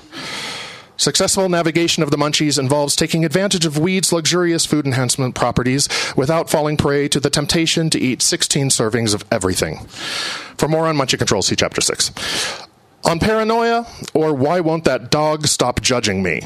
Successful 0.98 1.48
navigation 1.48 2.04
of 2.04 2.12
the 2.12 2.18
munchies 2.18 2.60
involves 2.60 2.94
taking 2.94 3.24
advantage 3.24 3.66
of 3.66 3.78
weed's 3.78 4.12
luxurious 4.12 4.66
food 4.66 4.86
enhancement 4.86 5.34
properties 5.34 5.88
without 6.18 6.50
falling 6.50 6.76
prey 6.76 7.08
to 7.08 7.22
the 7.22 7.30
temptation 7.30 7.90
to 7.90 8.00
eat 8.00 8.22
16 8.22 8.68
servings 8.68 9.14
of 9.14 9.24
everything. 9.32 9.78
For 10.58 10.68
more 10.68 10.88
on 10.88 10.98
munchie 10.98 11.18
control, 11.18 11.42
see 11.42 11.56
Chapter 11.56 11.80
6. 11.80 12.12
On 13.06 13.18
paranoia, 13.18 13.88
or 14.14 14.34
why 14.34 14.60
won't 14.60 14.84
that 14.84 15.10
dog 15.10 15.48
stop 15.48 15.80
judging 15.80 16.22
me? 16.22 16.42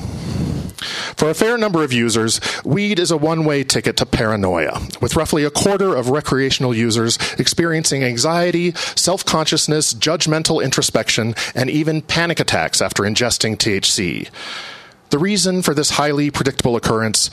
For 0.84 1.30
a 1.30 1.34
fair 1.34 1.58
number 1.58 1.84
of 1.84 1.94
users, 1.94 2.40
weed 2.64 3.00
is 3.00 3.12
a 3.12 3.18
one 3.18 3.46
way 3.46 3.64
ticket 3.64 3.98
to 3.98 4.06
paranoia, 4.06 4.82
with 5.02 5.16
roughly 5.16 5.44
a 5.44 5.52
quarter 5.52 5.96
of 5.96 6.10
recreational 6.10 6.76
users 6.76 7.18
experiencing 7.40 8.04
anxiety, 8.04 8.72
self 8.96 9.26
consciousness, 9.26 9.94
judgmental 9.94 10.64
introspection, 10.64 11.36
and 11.56 11.70
even 11.70 12.02
panic 12.02 12.40
attacks 12.40 12.82
after 12.82 13.04
ingesting 13.04 13.58
THC. 13.58 14.30
The 15.10 15.20
reason 15.20 15.62
for 15.62 15.74
this 15.74 15.92
highly 15.92 16.32
predictable 16.32 16.76
occurrence 16.76 17.30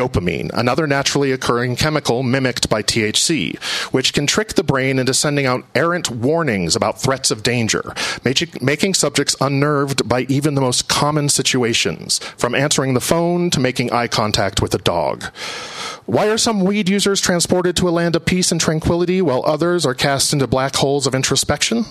dopamine, 0.00 0.50
another 0.54 0.86
naturally 0.86 1.30
occurring 1.30 1.76
chemical 1.76 2.22
mimicked 2.22 2.70
by 2.70 2.82
THC, 2.82 3.58
which 3.92 4.14
can 4.14 4.26
trick 4.26 4.54
the 4.54 4.64
brain 4.64 4.98
into 4.98 5.12
sending 5.12 5.44
out 5.44 5.64
errant 5.74 6.10
warnings 6.10 6.74
about 6.74 6.98
threats 6.98 7.30
of 7.30 7.42
danger, 7.42 7.94
making 8.62 8.94
subjects 8.94 9.36
unnerved 9.40 10.08
by 10.08 10.22
even 10.22 10.54
the 10.54 10.60
most 10.62 10.88
common 10.88 11.28
situations, 11.28 12.18
from 12.36 12.54
answering 12.54 12.94
the 12.94 13.00
phone 13.00 13.50
to 13.50 13.60
making 13.60 13.92
eye 13.92 14.08
contact 14.08 14.62
with 14.62 14.74
a 14.74 14.78
dog. 14.78 15.24
Why 16.06 16.28
are 16.28 16.38
some 16.38 16.64
weed 16.64 16.88
users 16.88 17.20
transported 17.20 17.76
to 17.76 17.88
a 17.88 17.90
land 17.90 18.16
of 18.16 18.24
peace 18.24 18.50
and 18.50 18.60
tranquility 18.60 19.20
while 19.20 19.44
others 19.44 19.84
are 19.84 19.94
cast 19.94 20.32
into 20.32 20.46
black 20.46 20.76
holes 20.76 21.06
of 21.06 21.14
introspection? 21.14 21.84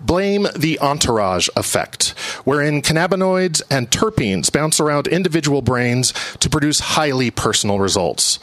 Blame 0.00 0.46
the 0.56 0.78
entourage 0.80 1.48
effect, 1.56 2.10
wherein 2.44 2.82
cannabinoids 2.82 3.62
and 3.70 3.90
terpenes 3.90 4.52
bounce 4.52 4.78
around 4.78 5.08
individual 5.08 5.60
brains 5.60 6.12
to 6.38 6.48
produce 6.48 6.80
highly 6.80 7.30
personal 7.30 7.80
results. 7.80 8.38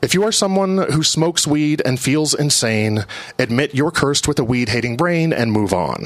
If 0.00 0.14
you 0.14 0.24
are 0.24 0.32
someone 0.32 0.78
who 0.78 1.02
smokes 1.02 1.46
weed 1.46 1.82
and 1.84 1.98
feels 1.98 2.34
insane, 2.34 3.04
admit 3.38 3.74
you're 3.74 3.90
cursed 3.90 4.26
with 4.26 4.38
a 4.38 4.44
weed 4.44 4.68
hating 4.68 4.96
brain 4.96 5.32
and 5.32 5.52
move 5.52 5.72
on. 5.72 6.04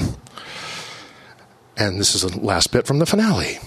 And 1.76 2.00
this 2.00 2.14
is 2.14 2.22
the 2.22 2.40
last 2.40 2.72
bit 2.72 2.86
from 2.86 2.98
the 2.98 3.06
finale. 3.06 3.58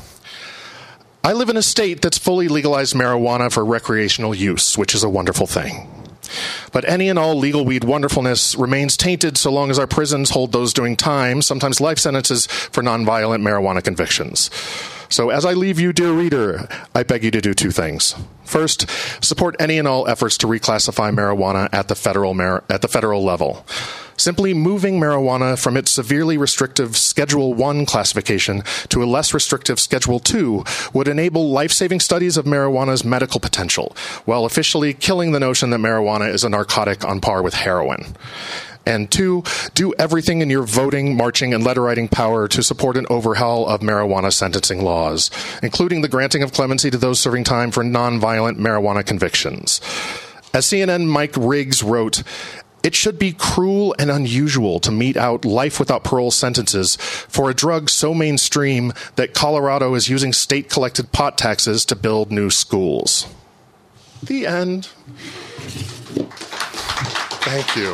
I 1.24 1.34
live 1.34 1.50
in 1.50 1.58
a 1.58 1.62
state 1.62 2.02
that's 2.02 2.18
fully 2.18 2.48
legalized 2.48 2.96
marijuana 2.96 3.52
for 3.52 3.66
recreational 3.66 4.34
use, 4.34 4.78
which 4.78 4.96
is 4.96 5.04
a 5.04 5.10
wonderful 5.10 5.48
thing. 5.48 5.99
But 6.72 6.88
any 6.88 7.10
and 7.10 7.18
all 7.18 7.36
legal 7.36 7.66
weed 7.66 7.84
wonderfulness 7.84 8.56
remains 8.56 8.98
tainted 8.98 9.38
so 9.38 9.52
long 9.52 9.72
as 9.72 9.80
our 9.80 9.88
prisons 9.88 10.32
hold 10.32 10.52
those 10.52 10.74
doing 10.74 10.96
time, 10.96 11.42
sometimes 11.42 11.82
life 11.82 12.00
sentences, 12.00 12.46
for 12.48 12.84
nonviolent 12.84 13.42
marijuana 13.42 13.84
convictions. 13.84 14.50
So, 15.12 15.32
as 15.32 15.44
I 15.44 15.54
leave 15.54 15.80
you, 15.80 15.92
dear 15.92 16.12
reader, 16.12 16.68
I 16.94 17.02
beg 17.02 17.24
you 17.24 17.32
to 17.32 17.42
do 17.42 17.56
two 17.56 17.72
things. 17.72 18.14
First, 18.44 18.88
support 19.24 19.56
any 19.60 19.80
and 19.80 19.88
all 19.88 20.08
efforts 20.08 20.38
to 20.38 20.48
reclassify 20.48 21.14
marijuana 21.14 21.68
at 21.74 21.88
the 21.88 21.96
federal, 21.96 22.36
mar- 22.36 22.64
at 22.70 22.84
the 22.84 22.88
federal 22.88 23.24
level. 23.24 23.66
Simply 24.20 24.54
moving 24.54 25.00
marijuana 25.00 25.58
from 25.58 25.78
its 25.78 25.92
severely 25.92 26.38
restrictive 26.38 26.98
Schedule 26.98 27.54
1 27.54 27.86
classification 27.86 28.64
to 28.90 29.02
a 29.02 29.06
less 29.06 29.34
restrictive 29.34 29.80
Schedule 29.80 30.20
2 30.20 30.66
would 30.92 31.08
enable 31.08 31.50
life 31.50 31.72
saving 31.72 32.02
studies 32.02 32.36
of 32.36 32.44
marijuana's 32.44 33.06
medical 33.06 33.40
potential, 33.40 33.96
while 34.26 34.44
officially 34.44 34.94
killing 34.94 35.32
the 35.32 35.40
notion 35.40 35.70
that 35.70 35.80
marijuana 35.80 36.30
is 36.34 36.44
a 36.44 36.50
narcotic 36.50 37.06
on 37.06 37.22
par 37.22 37.42
with 37.42 37.54
heroin. 37.54 38.14
And 38.86 39.10
two, 39.10 39.44
do 39.74 39.94
everything 39.98 40.42
in 40.42 40.50
your 40.50 40.64
voting, 40.64 41.16
marching, 41.16 41.54
and 41.54 41.64
letter 41.64 41.84
writing 41.84 42.10
power 42.10 42.50
to 42.50 42.62
support 42.62 42.98
an 42.98 43.06
overhaul 43.10 43.68
of 43.68 43.80
marijuana 43.80 44.34
sentencing 44.34 44.84
laws, 44.84 45.32
including 45.64 46.02
the 46.02 46.10
granting 46.10 46.44
of 46.44 46.52
clemency 46.52 46.90
to 46.92 46.98
those 46.98 47.22
serving 47.22 47.46
time 47.46 47.72
for 47.72 47.86
nonviolent 47.86 48.58
marijuana 48.58 49.06
convictions. 49.06 49.80
As 50.52 50.66
CNN 50.66 51.06
Mike 51.06 51.36
Riggs 51.38 51.84
wrote, 51.84 52.24
it 52.84 52.96
should 52.96 53.20
be 53.20 53.34
cruel 53.34 53.96
and 54.00 54.10
unusual 54.10 54.80
to 54.80 54.92
mete 54.92 55.18
out 55.18 55.46
life 55.46 55.80
without 55.80 56.04
parole 56.04 56.32
sentences 56.32 56.96
for 56.96 57.50
a 57.50 57.54
drug 57.54 57.90
so 57.90 58.14
mainstream 58.14 58.94
that 59.16 59.34
Colorado 59.34 59.96
is 59.96 60.10
using 60.10 60.34
state 60.34 60.70
collected 60.70 61.12
pot 61.12 61.38
taxes 61.38 61.86
to 61.86 61.96
build 61.96 62.32
new 62.32 62.50
schools. 62.50 63.28
The 64.24 64.46
end. 64.46 64.86
Thank 67.42 67.76
you. 67.76 67.94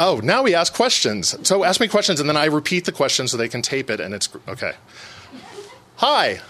Oh, 0.00 0.20
now 0.22 0.42
we 0.42 0.54
ask 0.54 0.72
questions. 0.72 1.34
So 1.46 1.64
ask 1.64 1.80
me 1.80 1.88
questions, 1.88 2.20
and 2.20 2.28
then 2.28 2.36
I 2.36 2.44
repeat 2.44 2.84
the 2.84 2.92
question 2.92 3.26
so 3.26 3.36
they 3.36 3.48
can 3.48 3.62
tape 3.62 3.90
it, 3.90 3.98
and 4.00 4.14
it's 4.14 4.28
okay. 4.46 4.72
Hi. 5.96 6.40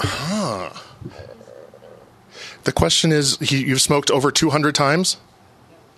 Huh. 0.00 0.70
The 2.64 2.72
question 2.72 3.12
is 3.12 3.38
you've 3.52 3.80
smoked 3.80 4.10
over 4.10 4.30
200 4.30 4.74
times 4.74 5.18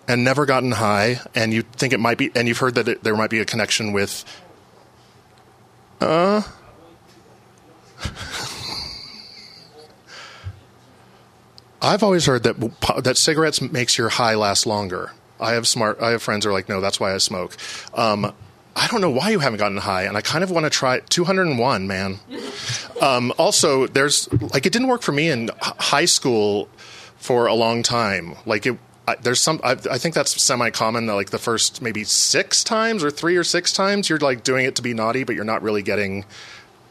and 0.09 0.25
never 0.25 0.45
gotten 0.47 0.73
high, 0.73 1.21
and 1.35 1.53
you 1.53 1.63
think 1.63 1.93
it 1.93 2.01
might 2.01 2.19
be, 2.19 2.31
and 2.35 2.49
you've 2.49 2.59
heard 2.59 2.75
that 2.75 2.89
it, 2.89 3.05
there 3.05 3.17
might 3.17 3.31
be 3.31 3.39
a 3.39 3.45
connection 3.45 3.93
with. 3.93 4.25
Uh. 6.01 6.43
I've 11.81 12.03
always 12.03 12.27
heard 12.27 12.45
that 12.45 12.57
that 13.03 13.17
cigarettes 13.19 13.61
makes 13.61 13.99
your 13.99 14.09
high 14.09 14.35
last 14.37 14.67
longer. 14.67 15.13
I 15.41 15.53
have 15.53 15.67
smart. 15.67 16.01
I 16.01 16.11
have 16.11 16.23
friends 16.23 16.45
who 16.45 16.51
are 16.51 16.53
like, 16.53 16.69
no, 16.69 16.81
that's 16.81 17.01
why 17.01 17.13
I 17.15 17.19
smoke. 17.19 17.57
Um, 17.95 18.33
I 18.75 18.87
don't 18.89 19.01
know 19.01 19.11
why 19.11 19.31
you 19.31 19.39
haven't 19.39 19.59
gotten 19.59 19.77
high, 19.79 20.05
and 20.05 20.17
I 20.17 20.21
kind 20.23 20.43
of 20.43 20.51
want 20.51 20.65
to 20.65 20.71
try 20.71 21.01
201, 21.01 21.87
man. 21.87 22.19
Um, 23.01 23.33
also, 23.37 23.89
there's 23.89 24.33
like 24.55 24.65
it 24.65 24.73
didn't 24.73 24.87
work 24.87 25.03
for 25.03 25.11
me 25.11 25.29
in 25.29 25.51
high 25.61 26.05
school 26.05 26.69
for 27.17 27.47
a 27.47 27.55
long 27.55 27.83
time. 27.83 28.37
Like 28.47 28.65
it, 28.65 28.79
I, 29.09 29.17
there's 29.17 29.41
some. 29.41 29.61
I, 29.65 29.73
I 29.73 29.99
think 29.99 30.15
that's 30.15 30.41
semi-common. 30.41 31.09
Like 31.09 31.31
the 31.31 31.39
first 31.39 31.83
maybe 31.83 32.05
six 32.05 32.63
times 32.63 33.03
or 33.03 33.11
three 33.11 33.37
or 33.37 33.43
six 33.43 33.73
times, 33.73 34.09
you're 34.09 34.21
like 34.21 34.45
doing 34.45 34.67
it 34.67 34.77
to 34.77 34.83
be 34.83 34.95
naughty, 34.95 35.25
but 35.25 35.35
you're 35.35 35.45
not 35.45 35.63
really 35.63 35.83
getting 35.83 36.25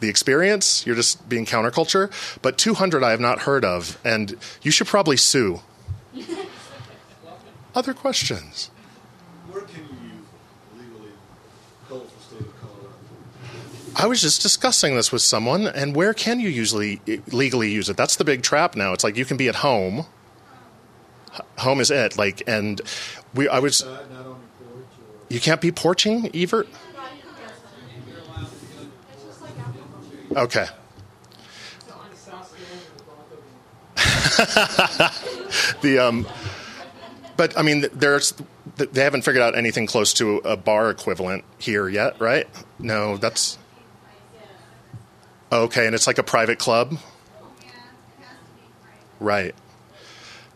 the 0.02 0.10
experience. 0.10 0.86
You're 0.86 0.96
just 0.96 1.30
being 1.30 1.46
counterculture. 1.46 2.12
But 2.42 2.58
200, 2.58 3.04
I 3.04 3.12
have 3.12 3.22
not 3.22 3.44
heard 3.44 3.64
of, 3.64 3.98
and 4.04 4.36
you 4.62 4.72
should 4.72 4.88
probably 4.88 5.16
sue. 5.16 5.62
Other 7.74 7.94
questions? 7.94 8.70
Where 9.50 9.62
can 9.62 9.84
you 9.84 10.26
legally 10.78 11.12
go 11.88 12.02
for 12.02 12.22
state 12.22 12.42
of 12.42 12.62
Colorado? 12.62 12.96
I 14.02 14.08
was 14.08 14.20
just 14.20 14.42
discussing 14.42 14.96
this 14.96 15.12
with 15.12 15.22
someone, 15.22 15.68
and 15.68 15.96
where 15.96 16.16
can 16.16 16.40
you 16.40 16.50
usually 16.50 17.00
legally 17.28 17.70
use 17.70 17.88
it? 17.88 17.98
That's 17.98 18.16
the 18.16 18.24
big 18.24 18.42
trap 18.42 18.76
now. 18.76 18.94
It's 18.94 19.04
like 19.04 19.16
you 19.16 19.26
can 19.26 19.38
be 19.38 19.48
at 19.48 19.58
home. 19.58 20.08
Home 21.60 21.80
is 21.80 21.92
it, 21.92 22.18
like, 22.18 22.42
and 22.48 22.82
we. 23.36 23.48
I 23.48 23.60
was. 23.60 23.86
Not, 23.86 24.10
not 24.10 24.20
on 24.22 24.26
your 24.26 24.34
porch 24.34 24.86
or 24.98 25.34
You 25.34 25.40
can't 25.40 25.62
be 25.62 25.72
porching, 25.72 26.32
Evert. 26.34 26.68
Okay. 30.36 30.66
the 35.82 36.00
um, 36.02 36.26
but 37.38 37.56
I 37.56 37.62
mean, 37.62 37.86
there's 37.94 38.34
they 38.78 39.04
haven't 39.04 39.22
figured 39.22 39.44
out 39.44 39.56
anything 39.56 39.86
close 39.86 40.12
to 40.16 40.38
a 40.38 40.58
bar 40.58 40.90
equivalent 40.90 41.44
here 41.60 41.88
yet, 41.88 42.20
right? 42.20 42.48
No, 42.80 43.18
that's 43.18 43.60
okay, 45.52 45.86
and 45.86 45.96
it's 45.96 46.08
like 46.08 46.18
a 46.18 46.24
private 46.24 46.60
club, 46.60 46.98
right? 49.20 49.56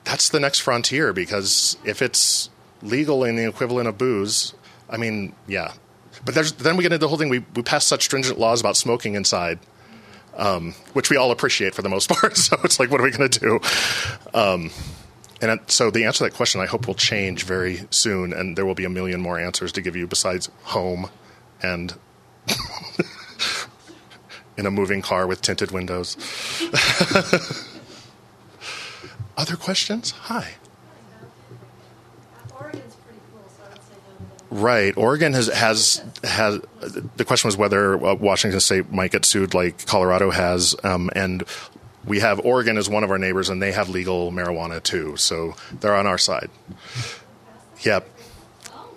That's 0.03 0.29
the 0.29 0.39
next 0.39 0.59
frontier 0.59 1.13
because 1.13 1.77
if 1.83 2.01
it's 2.01 2.49
legal 2.81 3.23
in 3.23 3.35
the 3.35 3.47
equivalent 3.47 3.87
of 3.87 3.97
booze, 3.97 4.53
I 4.89 4.97
mean, 4.97 5.33
yeah. 5.47 5.73
But 6.23 6.35
there's, 6.35 6.53
then 6.53 6.77
we 6.77 6.83
get 6.83 6.91
into 6.91 6.99
the 6.99 7.07
whole 7.07 7.17
thing. 7.17 7.29
We 7.29 7.43
we 7.55 7.61
pass 7.61 7.85
such 7.85 8.03
stringent 8.03 8.39
laws 8.39 8.61
about 8.61 8.77
smoking 8.77 9.15
inside, 9.15 9.59
um, 10.37 10.73
which 10.93 11.09
we 11.09 11.17
all 11.17 11.31
appreciate 11.31 11.75
for 11.75 11.81
the 11.81 11.89
most 11.89 12.09
part. 12.09 12.37
So 12.37 12.57
it's 12.63 12.79
like, 12.79 12.89
what 12.89 13.01
are 13.01 13.03
we 13.03 13.11
going 13.11 13.29
to 13.29 13.39
do? 13.39 13.59
Um, 14.33 14.71
and 15.41 15.59
so 15.67 15.91
the 15.91 16.05
answer 16.05 16.19
to 16.19 16.23
that 16.25 16.33
question, 16.33 16.61
I 16.61 16.65
hope, 16.65 16.87
will 16.87 16.95
change 16.95 17.43
very 17.43 17.87
soon, 17.89 18.31
and 18.31 18.57
there 18.57 18.65
will 18.65 18.75
be 18.75 18.85
a 18.85 18.89
million 18.89 19.21
more 19.21 19.37
answers 19.37 19.71
to 19.73 19.81
give 19.81 19.95
you 19.95 20.07
besides 20.07 20.49
home 20.63 21.09
and 21.61 21.93
in 24.57 24.65
a 24.65 24.71
moving 24.71 25.01
car 25.01 25.27
with 25.27 25.41
tinted 25.41 25.71
windows. 25.71 26.15
Other 29.37 29.55
questions? 29.55 30.11
Hi. 30.11 30.53
Oregon's 32.57 32.95
pretty 32.95 33.19
cool, 33.31 33.43
so 33.49 33.63
I 33.63 33.69
would 33.69 33.81
say 33.81 33.93
no 34.07 34.15
to 34.17 34.55
that. 34.55 34.61
Right. 34.61 34.97
Oregon 34.97 35.33
has 35.33 35.47
has 35.47 36.01
has. 36.23 36.61
The 37.17 37.25
question 37.25 37.49
was 37.49 37.57
whether 37.57 37.95
uh, 37.95 38.15
Washington 38.15 38.59
State 38.61 38.91
might 38.91 39.11
get 39.11 39.25
sued 39.25 39.53
like 39.53 39.85
Colorado 39.85 40.31
has, 40.31 40.75
um, 40.83 41.09
and 41.15 41.43
we 42.05 42.19
have 42.19 42.39
Oregon 42.39 42.77
as 42.77 42.89
one 42.89 43.03
of 43.03 43.11
our 43.11 43.17
neighbors, 43.17 43.49
and 43.49 43.61
they 43.61 43.73
have 43.73 43.89
legal 43.89 44.31
marijuana 44.31 44.81
too, 44.81 45.17
so 45.17 45.55
they're 45.81 45.95
on 45.95 46.07
our 46.07 46.17
side. 46.17 46.49
Yep. 47.81 48.07
Oh, 48.71 48.89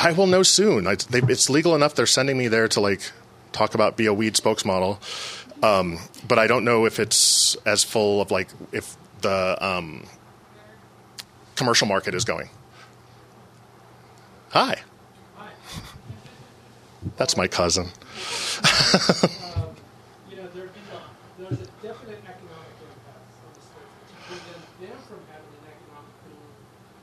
has 0.00 0.08
it, 0.08 0.16
has 0.16 0.16
it 0.16 0.16
been 0.16 0.16
in? 0.16 0.16
I 0.16 0.18
will 0.18 0.26
know 0.26 0.42
soon. 0.42 0.86
I, 0.86 0.94
they, 0.94 1.32
it's 1.32 1.50
legal 1.50 1.74
enough. 1.74 1.94
They're 1.94 2.06
sending 2.06 2.38
me 2.38 2.48
there 2.48 2.68
to 2.68 2.80
like 2.80 3.12
talk 3.52 3.74
about 3.74 3.96
be 3.96 4.06
a 4.06 4.14
weed 4.14 4.34
spokesmodel, 4.34 4.98
um, 5.64 5.98
but 6.26 6.38
I 6.38 6.46
don't 6.46 6.64
know 6.64 6.86
if 6.86 6.98
it's 6.98 7.56
as 7.66 7.84
full 7.84 8.20
of 8.20 8.30
like 8.30 8.48
if 8.72 8.96
the 9.20 9.56
um, 9.64 10.04
commercial 11.56 11.86
market 11.86 12.14
is 12.14 12.24
going. 12.24 12.48
Hi. 14.50 14.80
Hi. 15.36 15.48
That's 17.16 17.36
my 17.36 17.48
cousin. 17.48 17.84
you 20.30 20.36
know, 20.36 20.48
there, 20.54 20.68
there's 21.38 21.60
a 21.60 21.66
definite 21.82 22.20
economic 22.24 22.74
impact 22.80 23.28
on 23.44 23.52
the 23.54 23.60
state 23.60 23.76
to 24.08 24.14
prevent 24.26 24.80
them 24.80 24.98
from 25.06 25.20
having 25.30 25.52
an 25.54 25.68
economic 25.68 26.14
boom 26.24 26.40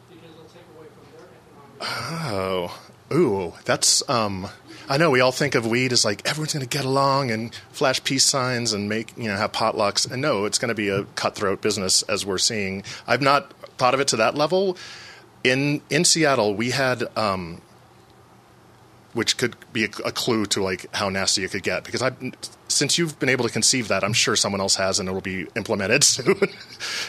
because 0.09 0.31
it'll 0.35 0.45
take 0.45 0.67
away 0.77 0.87
from 0.91 1.05
their 1.15 1.27
economic. 1.29 2.27
Oh, 2.33 2.86
ooh, 3.13 3.53
that's 3.65 4.07
um. 4.09 4.47
I 4.89 4.95
know 4.95 5.11
we 5.11 5.19
all 5.19 5.33
think 5.33 5.53
of 5.53 5.65
weed 5.65 5.91
as 5.91 6.05
like 6.05 6.25
everyone's 6.25 6.53
going 6.53 6.65
to 6.65 6.77
get 6.77 6.85
along 6.85 7.29
and 7.29 7.53
flash 7.73 8.01
peace 8.05 8.23
signs 8.23 8.71
and 8.71 8.87
make 8.87 9.11
you 9.17 9.25
know 9.25 9.35
have 9.35 9.51
potlucks, 9.51 10.09
and 10.09 10.21
no, 10.21 10.45
it's 10.45 10.57
going 10.57 10.69
to 10.69 10.75
be 10.75 10.87
a 10.87 11.03
cutthroat 11.15 11.61
business 11.61 12.03
as 12.03 12.25
we're 12.25 12.37
seeing. 12.37 12.83
I've 13.05 13.21
not 13.21 13.51
thought 13.77 13.93
of 13.93 13.99
it 13.99 14.07
to 14.09 14.15
that 14.17 14.35
level. 14.35 14.77
In 15.43 15.81
in 15.89 16.05
Seattle, 16.05 16.55
we 16.55 16.71
had 16.71 17.03
um, 17.17 17.61
which 19.13 19.37
could 19.37 19.55
be 19.73 19.85
a, 19.85 19.89
a 20.05 20.11
clue 20.11 20.45
to 20.45 20.61
like 20.61 20.93
how 20.95 21.09
nasty 21.09 21.43
it 21.43 21.51
could 21.51 21.63
get. 21.63 21.83
Because 21.83 22.01
I, 22.01 22.11
since 22.67 22.97
you've 22.97 23.17
been 23.19 23.29
able 23.29 23.45
to 23.45 23.51
conceive 23.51 23.87
that, 23.87 24.03
I'm 24.03 24.13
sure 24.13 24.35
someone 24.35 24.61
else 24.61 24.75
has, 24.75 24.99
and 24.99 25.09
it 25.09 25.11
will 25.11 25.21
be 25.21 25.47
implemented 25.55 26.03
soon. 26.03 26.39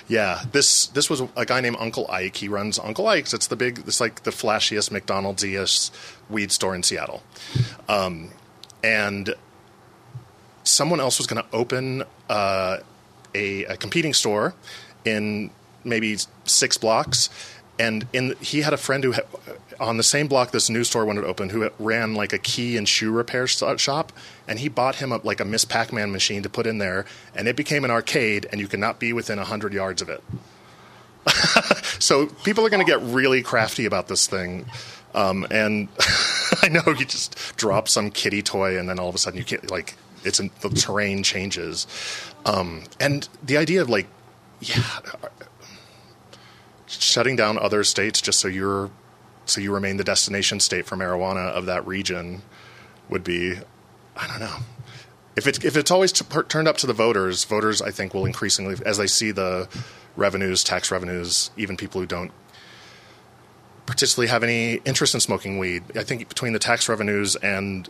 yeah, 0.08 0.42
this 0.52 0.86
this 0.88 1.10
was 1.10 1.22
a 1.36 1.44
guy 1.44 1.60
named 1.60 1.76
Uncle 1.78 2.06
Ike. 2.10 2.36
He 2.36 2.48
runs 2.48 2.78
Uncle 2.78 3.06
Ike's. 3.06 3.34
It's 3.34 3.46
the 3.46 3.56
big, 3.56 3.80
it's 3.80 4.00
like 4.00 4.22
the 4.22 4.30
flashiest 4.30 4.90
McDonald's 4.90 5.44
weed 6.30 6.52
store 6.52 6.74
in 6.74 6.82
Seattle, 6.82 7.22
um, 7.88 8.30
and 8.82 9.34
someone 10.64 11.00
else 11.00 11.18
was 11.18 11.26
going 11.26 11.42
to 11.42 11.48
open 11.56 12.04
uh, 12.28 12.78
a, 13.34 13.64
a 13.64 13.76
competing 13.76 14.12
store 14.14 14.54
in 15.04 15.50
maybe 15.84 16.16
six 16.44 16.76
blocks 16.76 17.30
and 17.78 18.06
in 18.12 18.34
he 18.40 18.62
had 18.62 18.72
a 18.72 18.76
friend 18.76 19.04
who 19.04 19.12
had, 19.12 19.24
on 19.80 19.96
the 19.96 20.02
same 20.02 20.26
block 20.28 20.50
this 20.50 20.68
new 20.68 20.84
store 20.84 21.04
wanted 21.04 21.22
to 21.22 21.26
open 21.26 21.48
who 21.48 21.68
ran 21.78 22.14
like 22.14 22.32
a 22.32 22.38
key 22.38 22.76
and 22.76 22.88
shoe 22.88 23.10
repair 23.10 23.46
shop 23.46 24.12
and 24.46 24.58
he 24.58 24.68
bought 24.68 24.96
him 24.96 25.12
a, 25.12 25.18
like 25.18 25.40
a 25.40 25.44
miss 25.44 25.64
pac-man 25.64 26.10
machine 26.10 26.42
to 26.42 26.48
put 26.48 26.66
in 26.66 26.78
there 26.78 27.04
and 27.34 27.48
it 27.48 27.56
became 27.56 27.84
an 27.84 27.90
arcade 27.90 28.46
and 28.50 28.60
you 28.60 28.68
could 28.68 28.80
not 28.80 28.98
be 28.98 29.12
within 29.12 29.38
100 29.38 29.72
yards 29.72 30.02
of 30.02 30.08
it. 30.08 30.22
So 32.00 32.26
people 32.26 32.64
are 32.64 32.70
going 32.70 32.84
to 32.84 32.90
get 32.90 33.02
really 33.02 33.42
crafty 33.42 33.84
about 33.84 34.06
this 34.06 34.28
thing 34.28 34.66
um, 35.14 35.44
and 35.50 35.88
i 36.62 36.68
know 36.68 36.82
you 36.86 37.04
just 37.04 37.56
drop 37.56 37.88
some 37.88 38.08
kitty 38.08 38.40
toy 38.40 38.78
and 38.78 38.88
then 38.88 39.00
all 39.00 39.08
of 39.08 39.16
a 39.16 39.18
sudden 39.18 39.36
you 39.36 39.44
can't 39.44 39.68
like 39.68 39.96
it's 40.24 40.40
in, 40.40 40.50
the 40.60 40.70
terrain 40.70 41.22
changes. 41.22 41.86
Um, 42.44 42.84
and 43.00 43.28
the 43.42 43.56
idea 43.56 43.82
of 43.82 43.88
like 43.88 44.06
yeah 44.60 44.82
shutting 46.88 47.36
down 47.36 47.58
other 47.58 47.84
states 47.84 48.20
just 48.20 48.40
so 48.40 48.48
you're 48.48 48.90
so 49.44 49.60
you 49.60 49.72
remain 49.72 49.96
the 49.96 50.04
destination 50.04 50.60
state 50.60 50.86
for 50.86 50.96
marijuana 50.96 51.50
of 51.50 51.66
that 51.66 51.86
region 51.86 52.42
would 53.08 53.24
be 53.24 53.54
I 54.16 54.26
don't 54.26 54.40
know. 54.40 54.56
If 55.36 55.46
it's 55.46 55.64
if 55.64 55.76
it's 55.76 55.90
always 55.90 56.12
t- 56.12 56.24
turned 56.48 56.66
up 56.66 56.76
to 56.78 56.86
the 56.86 56.92
voters, 56.92 57.44
voters 57.44 57.80
I 57.80 57.90
think 57.90 58.12
will 58.12 58.26
increasingly 58.26 58.76
as 58.84 58.98
they 58.98 59.06
see 59.06 59.30
the 59.30 59.68
revenues, 60.16 60.64
tax 60.64 60.90
revenues, 60.90 61.50
even 61.56 61.76
people 61.76 62.00
who 62.00 62.06
don't 62.06 62.32
particularly 63.86 64.28
have 64.28 64.42
any 64.42 64.74
interest 64.84 65.14
in 65.14 65.20
smoking 65.20 65.58
weed. 65.58 65.82
I 65.96 66.02
think 66.02 66.28
between 66.28 66.52
the 66.52 66.58
tax 66.58 66.88
revenues 66.88 67.36
and 67.36 67.88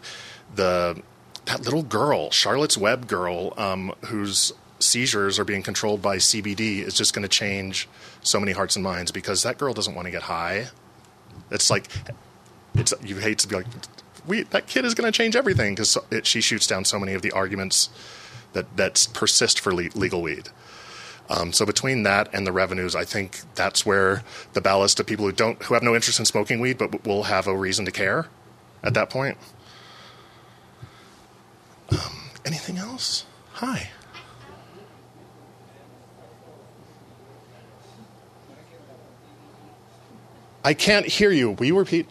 the 0.54 1.02
that 1.46 1.62
little 1.62 1.82
girl, 1.82 2.30
Charlotte's 2.30 2.76
Web 2.76 3.08
girl, 3.08 3.54
um, 3.56 3.94
whose 4.06 4.52
seizures 4.78 5.38
are 5.38 5.44
being 5.44 5.62
controlled 5.62 6.02
by 6.02 6.16
CBD, 6.16 6.80
is 6.80 6.94
just 6.94 7.14
going 7.14 7.22
to 7.22 7.28
change 7.28 7.88
so 8.22 8.38
many 8.38 8.52
hearts 8.52 8.76
and 8.76 8.82
minds 8.82 9.10
because 9.10 9.42
that 9.42 9.58
girl 9.58 9.72
doesn't 9.74 9.94
want 9.94 10.06
to 10.06 10.10
get 10.10 10.22
high. 10.22 10.68
It's 11.50 11.70
like 11.70 11.88
it's 12.74 12.92
you 13.02 13.16
hate 13.16 13.38
to 13.38 13.48
be 13.48 13.56
like, 13.56 13.66
we 14.26 14.42
that 14.44 14.66
kid 14.66 14.84
is 14.84 14.94
going 14.94 15.10
to 15.10 15.16
change 15.16 15.36
everything 15.36 15.74
because 15.74 15.98
she 16.22 16.40
shoots 16.40 16.66
down 16.66 16.84
so 16.84 16.98
many 16.98 17.14
of 17.14 17.22
the 17.22 17.32
arguments 17.32 17.90
that 18.52 18.76
that 18.76 19.08
persist 19.12 19.60
for 19.60 19.74
le- 19.74 19.90
legal 19.94 20.22
weed. 20.22 20.48
Um, 21.30 21.52
so 21.52 21.66
between 21.66 22.04
that 22.04 22.30
and 22.32 22.46
the 22.46 22.52
revenues, 22.52 22.96
I 22.96 23.04
think 23.04 23.40
that's 23.54 23.84
where 23.84 24.22
the 24.54 24.62
ballast 24.62 24.98
of 24.98 25.06
people 25.06 25.26
who 25.26 25.32
don't 25.32 25.62
who 25.64 25.74
have 25.74 25.82
no 25.82 25.94
interest 25.94 26.18
in 26.18 26.24
smoking 26.24 26.60
weed 26.60 26.78
but 26.78 27.06
will 27.06 27.24
have 27.24 27.46
a 27.46 27.56
reason 27.56 27.84
to 27.84 27.92
care 27.92 28.28
at 28.82 28.94
that 28.94 29.10
point. 29.10 29.36
Um, 31.90 32.30
anything 32.44 32.78
else? 32.78 33.24
Hi. 33.54 33.90
I 40.68 40.74
can't 40.74 41.06
hear 41.06 41.30
you. 41.30 41.52
Will 41.52 41.64
you 41.64 41.78
repeat? 41.78 42.06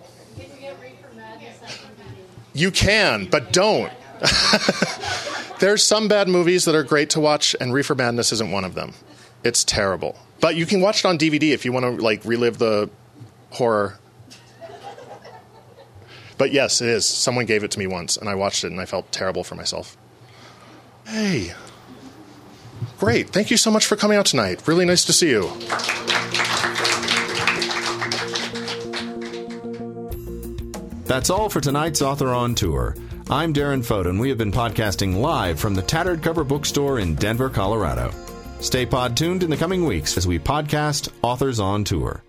You 2.54 2.72
can, 2.72 3.26
but 3.26 3.54
don't. 3.54 3.94
There's 5.60 5.84
some 5.84 6.08
bad 6.08 6.28
movies 6.28 6.66
that 6.66 6.74
are 6.74 6.82
great 6.82 7.12
to 7.12 7.20
watch, 7.20 7.56
and 7.62 7.72
Reefer 7.72 7.94
Madness 7.94 8.32
isn't 8.32 8.50
one 8.50 8.64
of 8.64 8.74
them. 8.74 8.96
It's 9.44 9.64
terrible. 9.64 10.18
But 10.40 10.56
you 10.56 10.66
can 10.66 10.82
watch 10.82 11.02
it 11.02 11.06
on 11.06 11.20
DVD 11.20 11.52
if 11.52 11.66
you 11.66 11.72
want 11.72 11.86
to 11.86 12.04
like 12.04 12.26
relive 12.26 12.58
the 12.58 12.90
horror. 13.52 14.00
But 16.40 16.52
yes, 16.52 16.82
it 16.82 16.88
is. 16.88 17.06
Someone 17.08 17.46
gave 17.46 17.64
it 17.64 17.70
to 17.70 17.78
me 17.78 17.86
once, 17.86 18.18
and 18.18 18.28
I 18.28 18.34
watched 18.34 18.64
it, 18.64 18.72
and 18.72 18.82
I 18.82 18.86
felt 18.86 19.12
terrible 19.12 19.44
for 19.44 19.54
myself. 19.54 19.96
Hey. 21.06 21.54
Great. 22.98 23.30
Thank 23.30 23.52
you 23.52 23.58
so 23.58 23.70
much 23.70 23.86
for 23.86 23.96
coming 23.96 24.18
out 24.18 24.26
tonight. 24.26 24.68
Really 24.68 24.86
nice 24.86 25.06
to 25.06 25.14
see 25.14 25.30
you. 25.30 25.48
That's 31.08 31.30
all 31.30 31.50
for 31.50 31.62
tonight's 31.62 32.02
Author 32.02 32.34
on 32.34 32.54
Tour. 32.54 32.94
I'm 33.30 33.54
Darren 33.54 33.80
Foden. 33.80 34.20
We 34.20 34.28
have 34.28 34.38
been 34.38 34.52
podcasting 34.52 35.16
live 35.16 35.58
from 35.58 35.74
the 35.74 35.82
Tattered 35.82 36.22
Cover 36.22 36.44
Bookstore 36.44 37.00
in 37.00 37.16
Denver, 37.16 37.50
Colorado. 37.50 38.12
Stay 38.60 38.86
pod 38.86 39.16
tuned 39.16 39.42
in 39.42 39.50
the 39.50 39.56
coming 39.56 39.86
weeks 39.86 40.18
as 40.18 40.28
we 40.28 40.38
podcast 40.38 41.08
Authors 41.22 41.62
on 41.62 41.86
Tour. 41.86 42.24